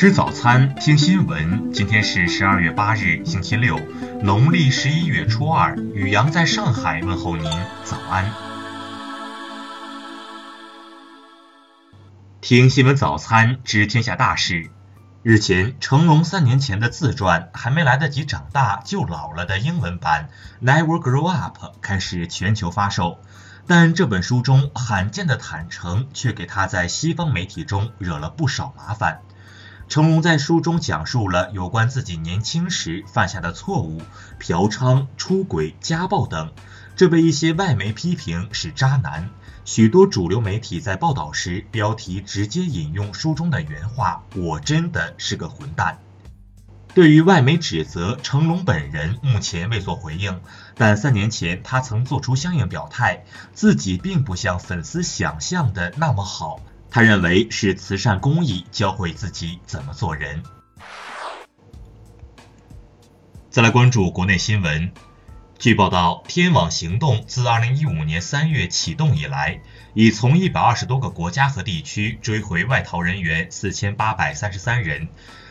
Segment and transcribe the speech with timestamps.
[0.00, 1.74] 吃早餐，听新闻。
[1.74, 3.78] 今天是十二月八日，星期六，
[4.22, 5.76] 农历十一月初二。
[5.76, 7.44] 雨阳在上海问候您，
[7.84, 8.32] 早安。
[12.40, 14.70] 听新闻早餐，知天下大事。
[15.22, 20.30] 日前，成龙三年前的自传《还没来得及长大就老了》的英文版
[20.66, 23.18] 《Never Grow Up》开始全球发售，
[23.66, 29.20] 但这本书中罕见的坦诚却给他在西方媒体中惹了不少麻烦。
[29.90, 34.00] 成龙在书中讲述了有关自己年轻时犯下的错误，
[34.38, 36.52] 嫖娼、出轨、家暴等，
[36.94, 39.30] 这被一些外媒批评是渣男。
[39.64, 45.98] 许多主流媒体在报道时，标题直接引用书中的原话：“我真的是个混蛋。”
[46.94, 50.40] 对于外媒指责，成龙本人目前未作回应，
[50.76, 56.60] 但三年前他曾做出相应表态，自己并不像粉丝想象的那么好。
[56.90, 60.42] 他认为是慈善公益教会自己怎么做人。
[63.48, 64.92] 再来关注国内新闻。
[65.58, 69.60] 据报道，天网行动自2015年3月启动以来，
[69.92, 75.08] 已从120多个国家和地区追回外逃人员4833人，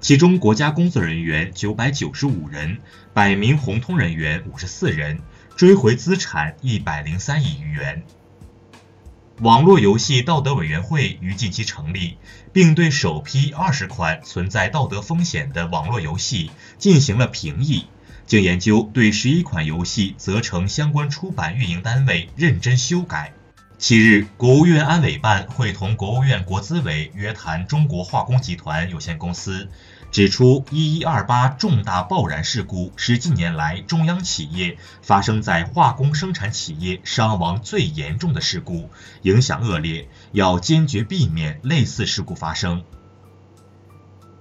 [0.00, 2.80] 其中国家工作人员995人，
[3.14, 5.20] 百名红通人员54人，
[5.56, 8.02] 追回资产103亿余元。
[9.42, 12.16] 网络游戏道德委员会于近期成立，
[12.52, 17.86] 并对首批二十款存在道德风险的网络游戏进行了评议。
[18.24, 23.32] 经研究，对十一款游戏责成相关出版运营单位认真修改。
[23.78, 29.68] 七日，国务院安委办会同国务院国资委约谈中国化工集团有限公司。
[30.12, 38.90] 指出，一一二八重大爆燃事故是近年来中央企业发生在化工生产企业伤亡最严重的事故，
[39.22, 42.84] 影响恶劣，要坚决避免类似事故发生。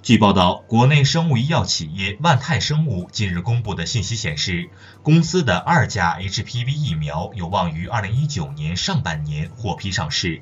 [0.00, 4.70] 据报道，国内生物医药企业万泰生物近日公布的信息显示，
[5.02, 10.40] 公司的二价 HPV 疫苗有望于二零一九年上半年获批上市。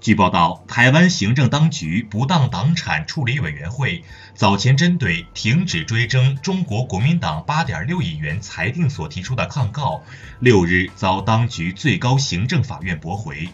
[0.00, 4.02] 据报道，台湾行政当局不当党产处理委员会
[4.34, 10.02] 早前针对停止追征中国国民党八点六亿元裁定所提出的抗告，
[10.38, 13.50] 六日遭当局最高行政法院驳回。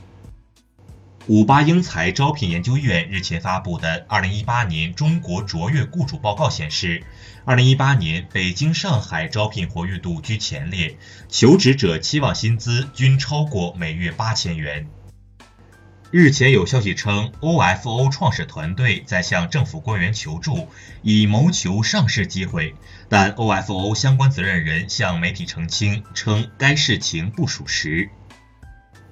[1.26, 7.02] 五八英才招聘研究院日前发布的二零一八年中国卓越雇主报告显示，
[7.44, 10.96] 二零一八年北京、上海招聘活跃度居前列，
[11.28, 14.86] 求职者期望薪资均超过每月八千元。
[16.12, 20.68] 日前有消息称，OFO 创始团队在向政府官员求助，
[21.02, 22.76] 以谋求上市机会，
[23.08, 28.08] 但 OFO 相关责任人向媒体澄清称，该事情不属实。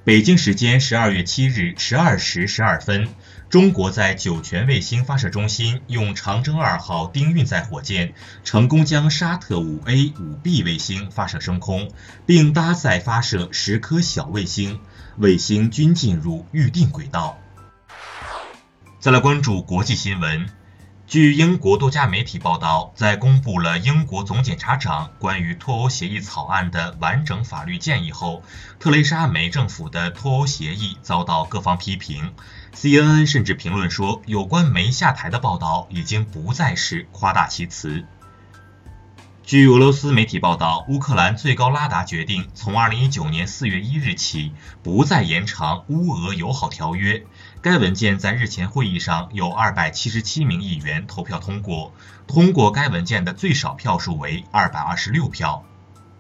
[0.05, 3.09] 北京时间十二月七日十二时十二分，
[3.51, 11.91] 中国在酒泉卫星发射中心用长征二号丁运载火箭，成功将沙特五 A 五 B 卫星发射升空，
[12.25, 14.79] 并搭载发射十颗小卫星。
[15.19, 17.39] 卫星均进入预定轨道。
[18.99, 20.49] 再来关注国际新闻。
[21.07, 28.43] 据英国多家媒体报道，在公布了英国总检察长关于脱欧协议草案的完整法律建议后，
[28.81, 32.33] 特蕾莎梅政府的脱欧协议遭到各方批评。
[32.75, 38.07] CNN 甚至评论说，有关梅下台的报道已经不再是夸大其词。
[39.47, 47.27] 据俄罗斯媒体报道，乌克兰最高拉达决定从2019年4月1日起不再延长乌俄友好条约。
[47.61, 51.93] 该文件在日前会议上有277名议员投票通过，
[52.27, 55.63] 通过该文件的最少票数为226票。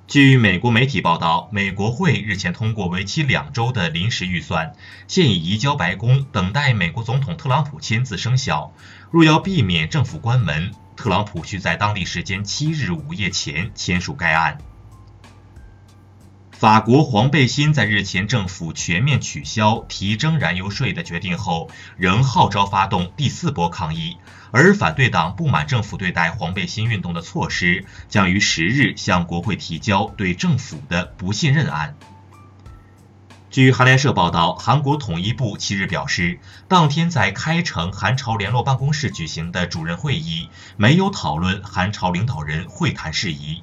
[0.06, 4.74] 据美国媒体报道，美国会日前通过为期两周的临时预算，
[5.08, 8.74] 现已移交白宫，等待美国总统特朗普签字生效。
[9.10, 14.58] 若要避免政府关门，特朗普需在当地时间七日午夜前签署该案。
[16.52, 21.68] 法国黄背心在日前政府全面取消提征燃油税的决定后，
[21.98, 24.16] 仍号召发动第四波抗议，
[24.50, 31.96] 而反对党不满政府对待黄背心运动的措施，将于十日向国会提交对政府的不信任案。
[33.54, 43.62] 据韩联社报道，韩国统一部七日表示，当天在开城韩朝联络办公室举行的主任会议没有讨论韩朝领导人会谈事宜。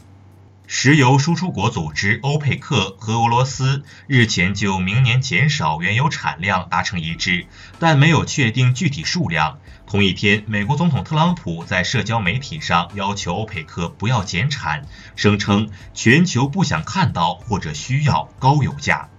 [0.66, 7.46] 石油输出国组织欧佩克和俄罗斯日前就明年减少原油产量达成一致，
[7.78, 9.60] 但没有确定具体数量。
[9.86, 14.84] 同一天，美国总统特朗普在社交媒体上要求欧佩克不要减产，
[15.18, 19.10] 声称全球不想看到或者需要高油价。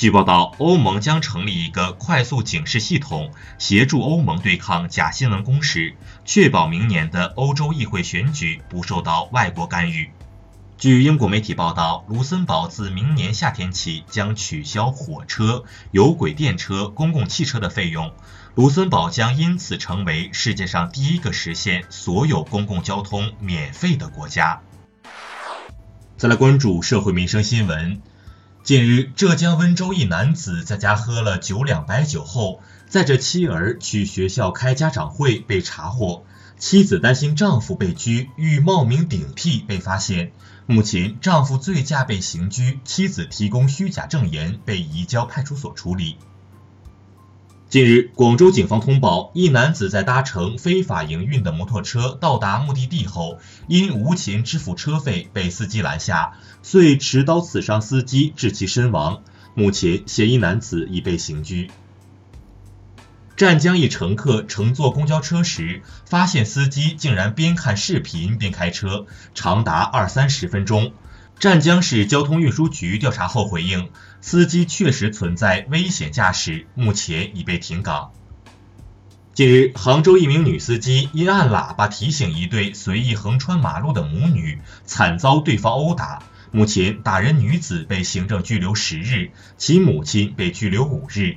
[0.00, 5.94] 据报道，欧盟将成立一个快速警示系统，协助欧盟对抗假新闻攻势，
[6.24, 10.10] 确保明年的欧洲议会选举不受到外国干预。
[10.78, 18.10] 据英国媒体报道，卢森堡自明年夏天起将取消火车、有轨电车、公共汽车的费用，
[18.54, 24.62] 卢森堡将因此成为世界上第一个实现所有公共交通免费的国家。
[26.16, 28.00] 再来关注社会民生新闻。
[28.62, 36.24] 近日，浙江温州一男子在家喝了九两白酒后，载着妻儿去学校开家长会被查获，
[36.58, 40.32] 妻子担心丈夫被拘，欲冒名顶替被发现。
[40.66, 46.18] 目前，丈夫醉驾被刑拘，妻子提供虚假证言被移交派出所处理。
[47.70, 53.38] 近日，广州警方通报，一男子在搭乘非法营运的摩托车到达目的地后，
[53.68, 56.32] 因无钱支付车费被司机拦下，
[56.64, 59.22] 遂持刀刺伤司机，致其身亡。
[59.54, 61.70] 目前，嫌疑男子已被刑拘。
[63.36, 70.92] 湛江一乘客乘坐公交车时，发现司机竟然边看视频边开车，长达二三十分钟。
[71.40, 73.88] 湛江市交通运输局调查后回应，
[74.20, 78.10] 司机确实存在危险驾驶，目前已被停岗。
[79.32, 86.22] 近日，杭州一名女司机因按喇叭提醒一对随意横穿马路的母女，惨遭对方殴打。
[86.50, 91.36] 目前，打人女子被行政拘留十日，其母亲被拘留五日。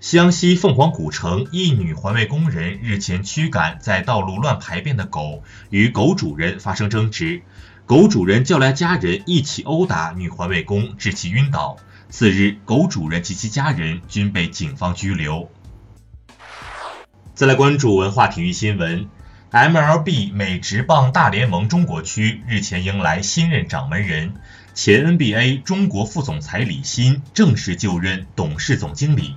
[0.00, 7.42] 湘西凤凰古城一女环卫工人日前驱赶在道路乱排便的狗，与狗主人发生争执。
[7.86, 11.76] 狗主人叫来家人一起殴打女环卫工，致其晕倒。
[12.08, 15.48] 次日，狗主人及其家人均被警方拘留。
[17.36, 19.08] 再来关注文化体育新闻
[19.52, 24.34] ，MLB 美职棒大联盟中国区日前迎来新任掌门人，
[24.74, 29.36] 前 NBA 中国副总裁李欣正式就任董事总经理。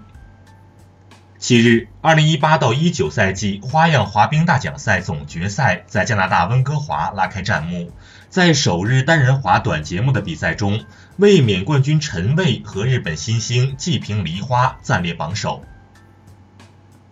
[1.40, 7.94] 七日，二零一八到一九赛季花样滑冰大奖赛总决赛在加拿大温哥华拉开战幕。
[8.28, 10.84] 在首日单人滑短节目的比赛中，
[11.16, 15.64] 卫冕冠军陈蔚和日本新星纪平梨花暂列榜首。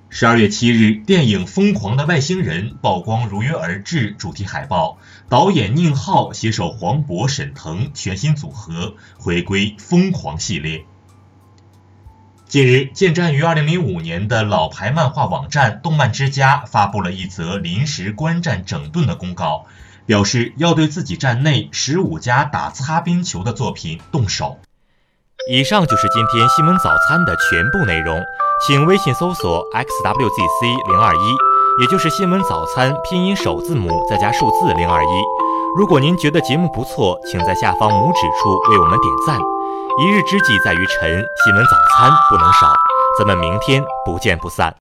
[0.10, 4.98] 十二月七日，电影《疯狂的外星人》曝光如约而至主题海报，
[5.30, 10.84] 导演宁浩携手黄渤、沈腾全新组合回归疯狂系列。
[12.50, 19.66] 近日，建站于二零零五年的老牌漫画网站动漫之家发布了一则临时关站整顿的公告，
[20.06, 24.60] 表示要对自己站内十五家打擦边球的作品动手。
[25.52, 28.18] 以上就是今天新闻早餐的全部内容，
[28.66, 31.36] 请微信搜索 xwzc 零二一，
[31.82, 35.08] 也就是新闻早餐拼音首字母再加数字零二一。
[35.76, 39.57] 如果您觉得节目不错，请在下方拇指处为我们点赞。
[40.00, 42.72] 一日之计在于晨，新闻早餐不能少，
[43.18, 44.72] 咱们明天不见不散。